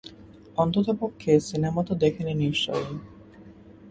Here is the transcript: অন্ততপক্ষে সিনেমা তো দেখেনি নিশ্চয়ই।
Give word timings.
অন্ততপক্ষে 0.57 1.31
সিনেমা 1.39 1.81
তো 1.83 1.93
দেখেনি 1.95 2.33
নিশ্চয়ই। 2.35 2.93